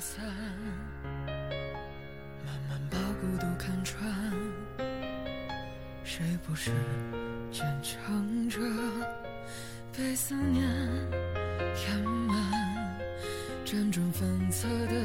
[0.00, 0.24] 散，
[2.46, 3.98] 慢慢把孤独看穿。
[6.04, 6.70] 谁不是
[7.50, 8.60] 坚强着，
[9.96, 10.64] 被思念
[11.74, 12.98] 填满，
[13.64, 14.97] 辗转反侧的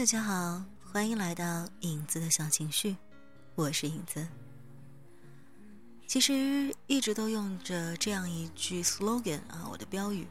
[0.00, 2.96] 大家好，欢迎来到影子的小情绪，
[3.54, 4.26] 我是影子。
[6.06, 10.26] 其实一直都用着这样一句 slogan 啊，我的标语：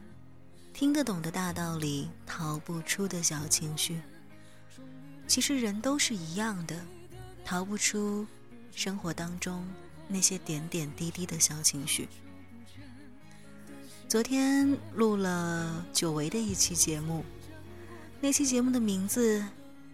[0.74, 4.00] 听得懂的大道理，逃不出的小情绪。
[5.28, 6.74] 其实人都是一样的，
[7.44, 8.26] 逃不出
[8.74, 9.64] 生活当中
[10.08, 12.08] 那些点点滴滴的小情绪。
[14.08, 17.24] 昨天录了久违的一期节目。
[18.22, 19.42] 那期节目的名字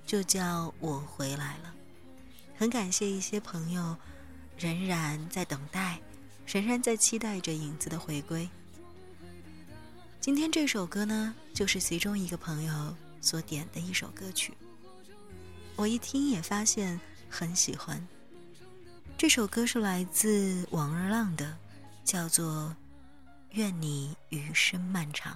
[0.07, 1.75] 就叫我回来了，
[2.57, 3.97] 很感谢一些朋友
[4.57, 6.01] 仍然在等待，
[6.47, 8.49] 仍然在期待着影子的回归。
[10.21, 14.55] 今天这首歌呢，就是其中一个朋友所点的一首歌曲，
[15.75, 18.01] 我一听也发现很喜欢。
[19.19, 21.57] 这首歌是来自王二浪的，
[22.05, 22.75] 叫做
[23.51, 25.35] 《愿你余生漫长》。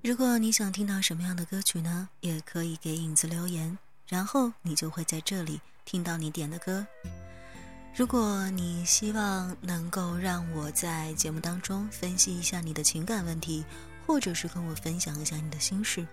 [0.00, 2.08] 如果你想听到什么样的歌曲呢？
[2.20, 3.76] 也可以给影子留言，
[4.06, 6.86] 然后你就会在这里听到你点的歌。
[7.96, 13.64] 如果你希望能够让我在节目当中分析一下你的情感问题，
[14.06, 16.06] 或者是跟我分享一下你的心事，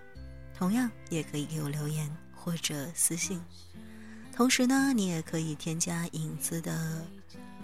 [0.58, 3.40] 同样也可以给我留言或者私信。
[4.34, 7.06] 同时呢，你也可以添加影子的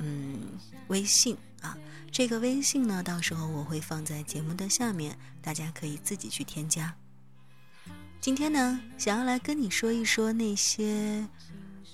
[0.02, 0.58] 嗯
[0.88, 1.36] 微信。
[1.62, 1.78] 啊，
[2.10, 6.92] 这个微信呢，到时候我会放在节目的下面，大家可以自己去添加。
[8.20, 11.24] 今天呢，想要来跟你说一说那些，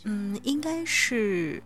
[0.04, 1.62] 嗯，应该是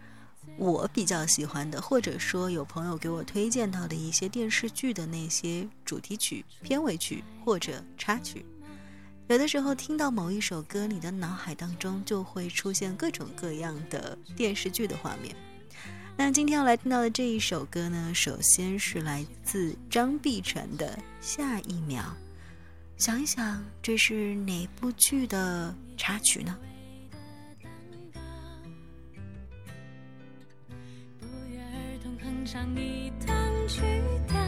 [0.57, 8.45] 我比较喜欢的，或者说有朋友给我推荐到的一些电视剧的那些主题曲、片尾曲或者插曲。
[9.29, 15.37] 有的时候听到某一首歌，你的脑海当中就会出现各种各样的电视剧的画面。
[16.17, 22.03] 那今天要来听到的这一首歌呢，首先是来自张碧晨的《下一秒》，
[23.03, 26.57] 想一想，这是哪部剧的插曲呢？
[31.19, 33.83] 不约而同哼唱一段曲
[34.29, 34.39] 调，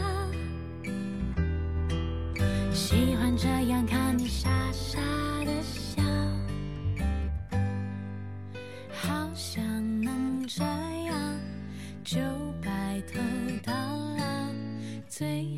[2.73, 4.97] 喜欢这样看你傻傻
[5.43, 6.01] 的笑，
[8.93, 9.64] 好想
[15.17, 15.54] 最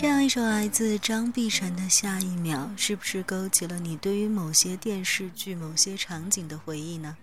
[0.00, 7.16] 这样一首来自张碧晨的《下一秒》，是不是勾起了你对于某些电视剧、某些场景的回忆呢？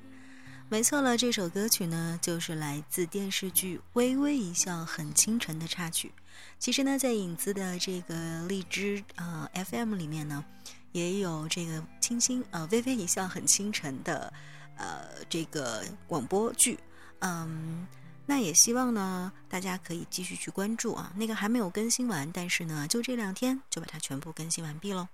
[0.67, 6.11] 没错了，这首歌曲呢，就是来自电视剧《微微一笑很倾城》的插曲。
[6.59, 10.43] 其实呢，在影子的这个荔枝呃 FM 里面呢，
[10.91, 14.33] 也有这个清新呃微微一笑很倾城的
[14.75, 16.77] 呃这个广播剧，
[17.19, 17.87] 嗯。
[18.27, 21.13] 那也希望呢，大家可以继续去关注啊。
[21.15, 25.07] 那个还没有更新完，但是呢，就这两天就把它全部更新完毕喽。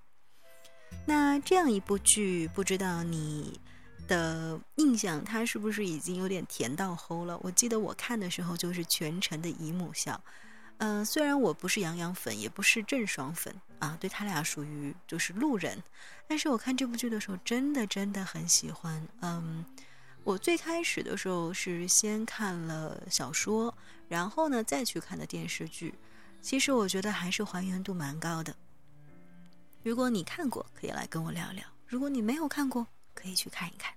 [1.06, 3.60] 那这样一部剧，不知道你
[4.08, 7.38] 的印象，它是不是已经有点甜到齁了？
[7.42, 10.18] 我记得我看的时候就是全程的姨母笑。
[10.78, 15.82] 嗯，虽然我不是杨洋粉，也不是郑爽粉啊，对他俩属于就是路人，
[16.26, 19.06] 但是我看这部剧的时候，真的真的很喜欢。
[19.20, 19.64] 嗯。
[20.24, 23.74] 我最开始的时候是先看了小说，
[24.08, 25.92] 然后呢再去看的电视剧。
[26.40, 28.54] 其实我觉得还是还原度蛮高的。
[29.82, 33.92] 如果你看过，可以来跟我聊聊；如果你没有看过，可以去看一看。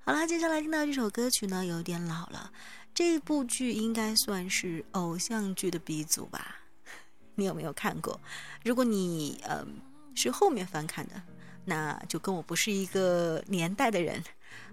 [0.00, 2.52] 好啦，接下来听到这首歌曲呢，有点老了。
[2.92, 6.56] 这部剧应该算是偶像剧的鼻祖吧？
[7.36, 8.20] 你有没有看过？
[8.64, 9.64] 如果你呃
[10.16, 11.22] 是后面翻看的，
[11.64, 14.20] 那就跟我不是一个年代的人。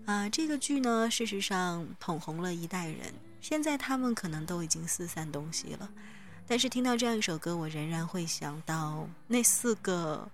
[0.05, 3.13] 啊，这个剧呢，事实上捧红了一代人。
[3.41, 5.89] 现在他们可能都已经四散东西了，
[6.47, 10.27] 但是听到这样一首歌，我仍然会想到那四个，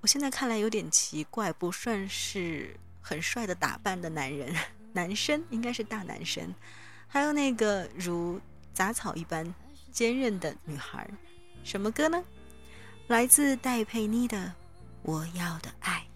[0.00, 4.54] 我现在看来有点奇怪，不算是很帅的打扮的男人，
[4.92, 6.54] 男生应该是大男生，
[7.06, 8.38] 还有那个如
[8.74, 9.54] 杂草一般
[9.90, 11.08] 坚韧的女孩。
[11.64, 12.22] 什么歌呢？
[13.08, 14.38] 来自戴佩妮的
[15.02, 16.06] 《我要的爱》。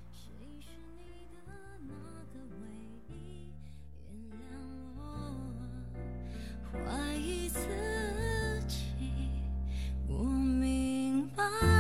[6.87, 7.59] 怀疑自
[8.69, 8.85] 己
[10.09, 11.76] 我明白。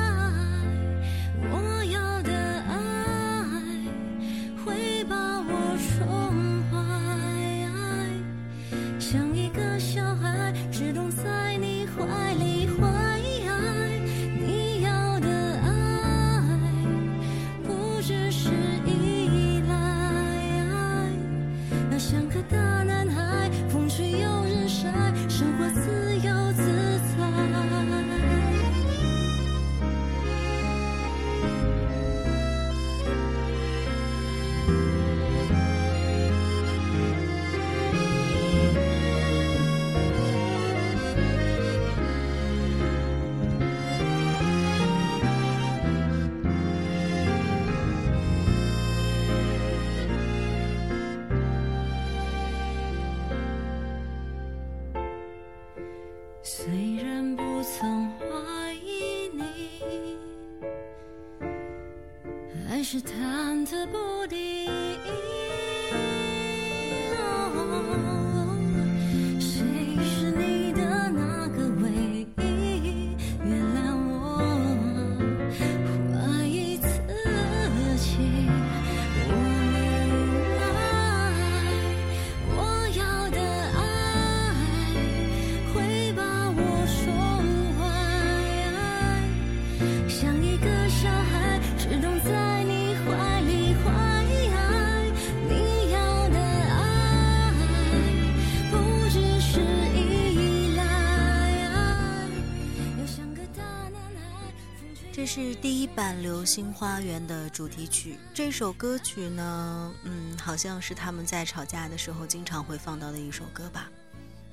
[105.96, 108.18] 版《流星花园》的主题曲。
[108.34, 113.90] 这首歌曲呢，嗯，好像是他们在吵架的时候经常会放到的一首歌吧。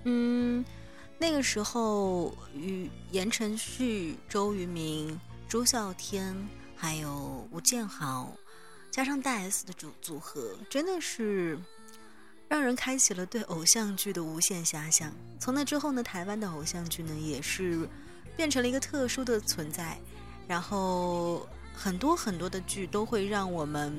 [0.05, 0.63] 嗯，
[1.17, 5.19] 那个时候，与言承旭、周渝民、
[5.49, 6.33] 朱孝天
[6.77, 8.33] 还有吴建豪，
[8.89, 11.59] 加上大 S 的组组合，真的是
[12.47, 15.11] 让人开启了对偶像剧的无限遐想。
[15.41, 17.85] 从那之后呢，台湾的偶像剧呢，也是
[18.37, 19.99] 变成了一个特殊的存在。
[20.47, 23.93] 然后很多很多的剧都会让我们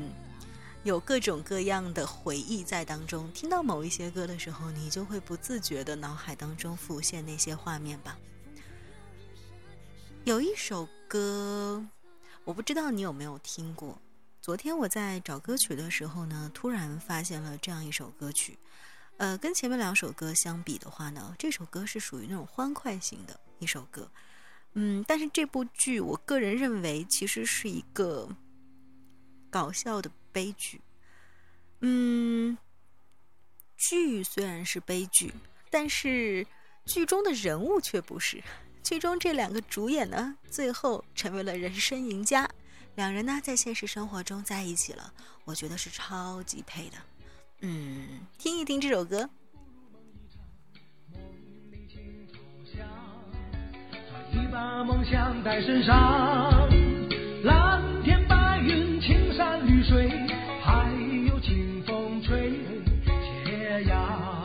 [0.82, 3.30] 有各种各样的回忆在当中。
[3.32, 8.18] 听到某一些歌的时候，你就会不自觉的脑海当中浮现那些画面吧。
[10.24, 11.84] 有一首歌，
[12.44, 13.98] 我不知道你有没有听过，
[14.40, 18.58] 昨天我在找歌曲的时候呢，突然发现了这样一首歌曲。
[19.16, 24.10] 呃，跟前面两首歌相比的话呢，这首歌是属于那种欢快型的一首歌。
[24.74, 28.28] 嗯，但是这部剧，我个人认为其实是一个
[29.48, 30.80] 搞笑的悲剧。
[31.80, 32.56] 嗯，
[33.76, 35.32] 剧虽然是悲剧，
[35.70, 36.46] 但是
[36.86, 38.42] 剧中的人物却不是。
[38.82, 42.48] 剧中这两个主演呢，最后成为了人生赢家。
[42.96, 45.12] 两人呢，在现实生活中在一起了，
[45.44, 46.96] 我觉得是超级配的。
[47.60, 49.28] 嗯，听一听这首歌。
[54.36, 56.68] 你把梦想带身上，
[57.44, 60.10] 蓝天白云、青山绿水，
[60.60, 60.90] 还
[61.28, 62.50] 有清风吹
[63.44, 64.44] 斜阳。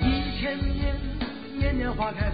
[0.00, 0.94] 一千年，
[1.58, 2.28] 年年花开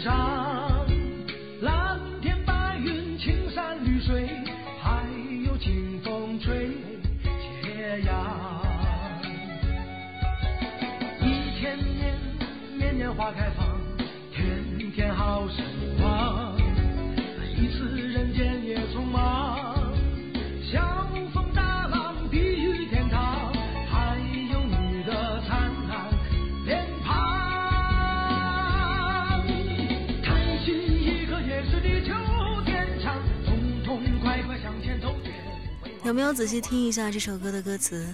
[0.00, 0.39] 上，
[36.20, 38.06] 没有仔细听一下这首歌的歌词？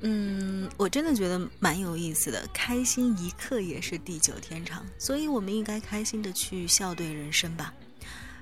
[0.00, 2.48] 嗯，我真的觉得蛮有意思的。
[2.54, 7.74] 开心一刻也是地久天长，所以我们应该开心的去笑对人生吧。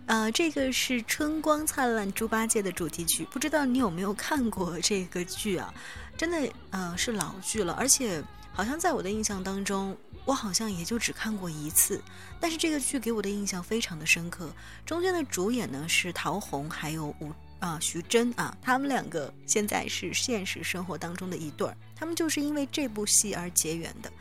[0.06, 5.74] 呃，这个是《春光灿烂猪八戒》的主题曲，不知道你有没有看过这个剧啊？
[6.16, 12.00] 真的，呃，是老剧了，而且好像在我的印象当中，我好像也就只看过一次。
[12.38, 14.48] 但是这个剧给我的印象非常的深刻，
[14.86, 17.32] 中间的主演呢是陶虹还有吴
[17.62, 24.12] 啊徐峥啊，他们两个现在是现实生活当中的一对儿，他们就是因为这部戏而结缘的。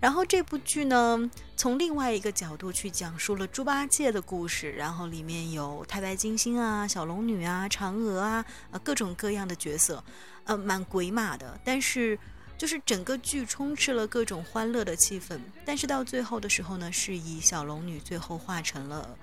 [0.00, 10.02] 然后这部剧呢，从另外一个角度去讲述了猪八戒的故事，然后里面有太白金星啊、小龙女啊、嫦娥啊，呃各种各样的角色，
[10.44, 11.58] 呃蛮鬼马的。
[11.64, 12.18] 但是
[12.56, 19.16] 就是整个剧充斥了各种欢乐的气氛，但是到最后的时候呢，是以小龙女最后化成了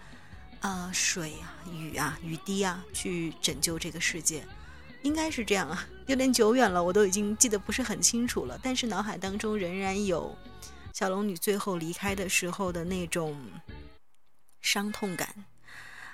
[0.65, 4.43] 啊、水啊、雨啊、雨滴啊，去拯救这个世界。
[5.03, 8.60] 应该是这样啊，有点久远了，我都已经记得不是很清楚了。
[8.63, 10.36] 但是脑海当中仍然有
[10.93, 13.39] 小龙女最后离开的时候的那种
[14.62, 15.45] 伤痛感。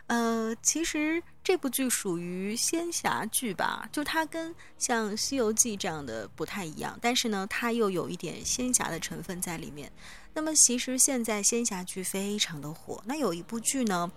[0.08, 9.90] 呃，其实这部剧属于仙侠剧吧，就它跟像《西游记》这样的不太一样，但是呢，它又有一点仙侠的成分在里面。
[10.34, 13.02] 那么，其实现在仙侠剧非常的火。
[13.06, 14.12] 那有一部剧呢，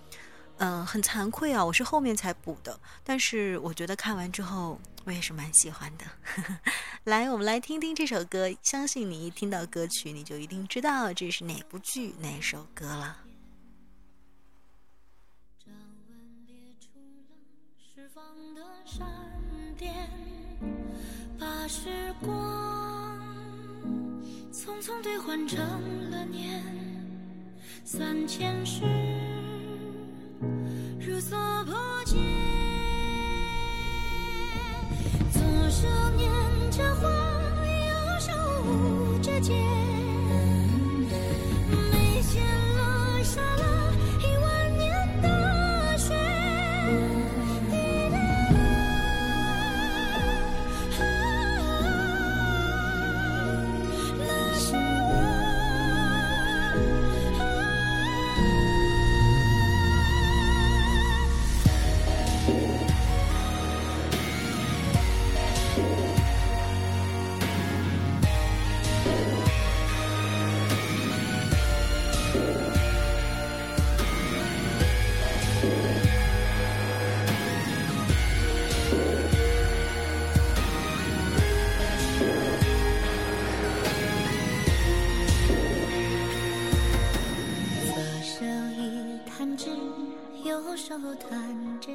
[0.58, 6.04] 嗯、很惭愧啊，我是后面才补的，但是我觉得看完之后，我也是蛮喜欢的。
[7.04, 13.18] 来，我们来听听这首歌，相信你一听到歌曲，你就一定知道这是哪部剧、哪首歌了。
[18.54, 19.04] 的闪
[19.76, 20.08] 电，
[21.38, 23.18] 把时光
[24.52, 25.58] 匆匆兑换成
[26.10, 26.62] 了年，
[27.84, 28.82] 三千世
[31.06, 31.74] 如所破
[32.06, 32.18] 茧。
[35.30, 36.30] 左手捻
[36.70, 37.08] 着花，
[37.66, 38.32] 右手
[38.64, 39.54] 舞着剑，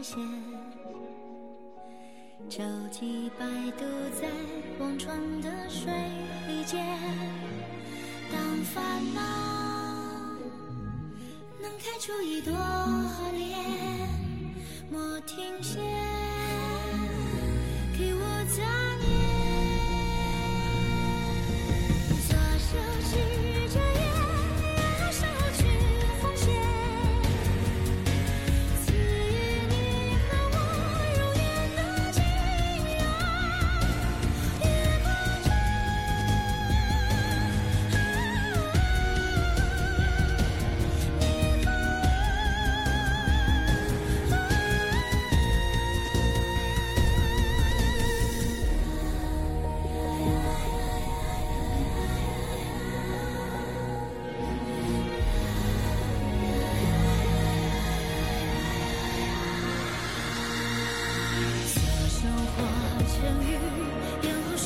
[0.09, 0.17] 弹着弦，
[2.49, 3.45] 舟楫摆
[3.77, 3.85] 渡
[4.19, 4.27] 在
[4.79, 5.85] 忘川的水
[6.65, 6.83] 间。
[8.31, 9.21] 当烦恼
[11.61, 12.51] 能开出一朵
[13.33, 14.09] 莲，
[14.89, 15.79] 莫停歇，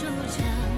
[0.04, 0.73] 右手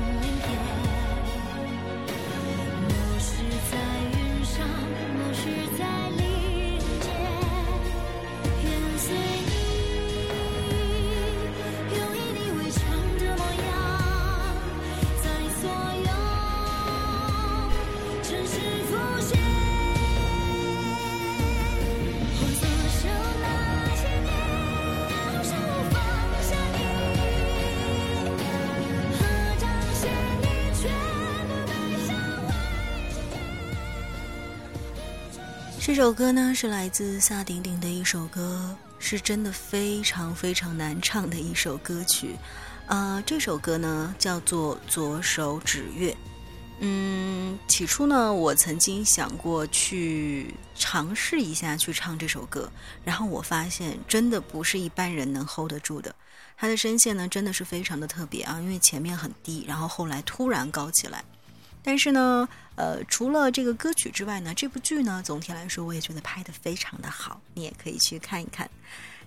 [35.86, 42.36] 这首歌呢是来自萨顶顶的一首歌，是真的非常非常难唱的一首歌曲。
[42.88, 46.12] 啊、这首歌呢叫做《左手指月》。
[46.80, 52.68] 嗯，起初呢，我曾经想过去尝试一下去唱这首歌，
[53.04, 56.16] 然后我发现真的不是一般人能 hold 得住的。
[56.58, 61.24] 他的声线呢，真的是非常的特别啊，因为前面很低，然后后来突然高起来。
[61.86, 68.68] 但是呢，呃，除了这个歌曲之外呢，这部剧呢，总体来说我也觉得拍得非常的好，你也可以去看一看。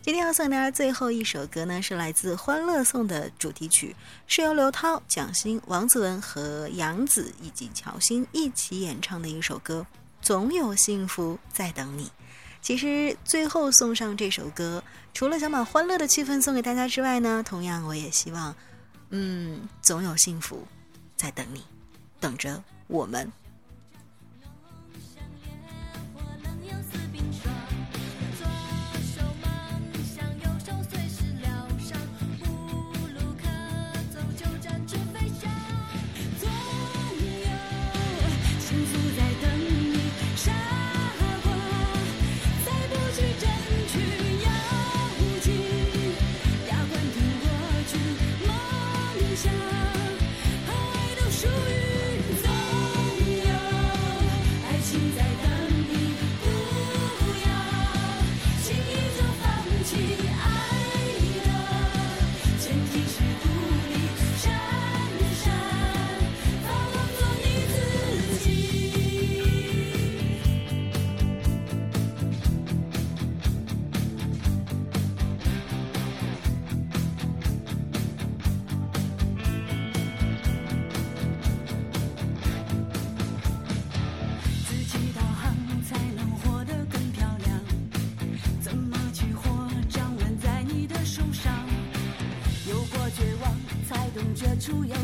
[0.02, 3.94] 今天要送给大家最后一首歌呢，是来自《欢乐颂》的主题曲，
[4.26, 9.86] 是由刘涛、蒋欣、王子文和杨紫以及乔欣一起演唱的一首歌
[10.20, 12.04] 《总有幸福在等你》。
[12.60, 14.82] 其实最后送上这首歌，
[15.14, 18.54] 除了想把欢乐的气氛送给大家之外呢，同样我也希望，
[19.10, 20.66] 嗯，总有幸福
[21.16, 21.62] 在等你，
[22.20, 23.30] 等着我们。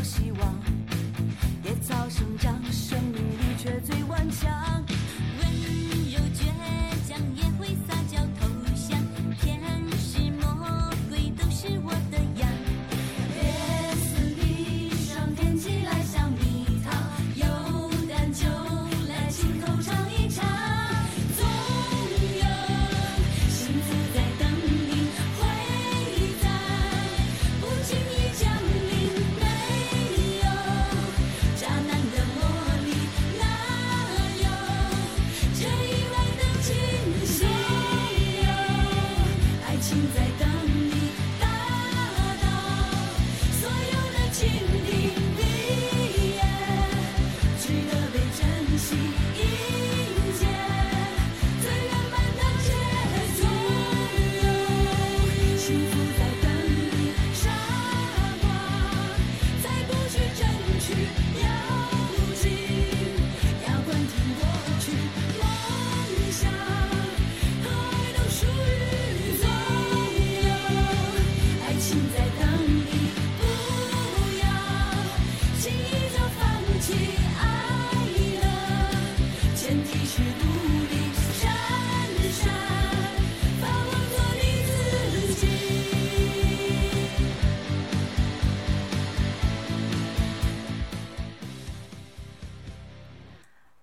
[0.05, 0.55] 希望。
[1.63, 4.64] 野草生长生命力却最顽强。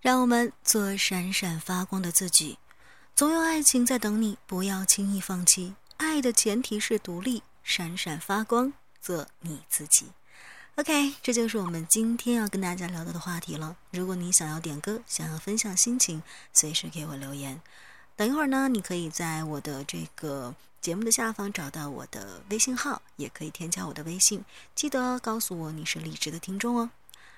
[0.02, 2.58] 让我们做闪闪发光的自己，
[3.14, 5.76] 总有爱情在等你，不要轻易放弃。
[5.96, 10.06] 爱的前提是独立，闪闪发光，做你自己。
[10.74, 13.76] OK，这就是我们今天要跟大家聊到的话题了。
[13.92, 16.20] 如果你想要点歌，想要分享心情，
[16.52, 17.62] 随时给我留言。
[18.16, 26.90] 等一会儿呢，你可以在我的这个节目的下方找到我的微信号，也可以添加我的微信，记得告诉我你是理智的听众哦。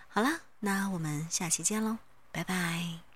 [0.09, 1.99] 好了，那我们下期见喽。
[2.35, 3.14] 拜拜。